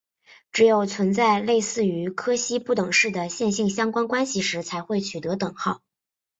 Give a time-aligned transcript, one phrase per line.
[0.51, 5.81] 只有存在类似于柯西不等式的线性相关关系时才会取得等号。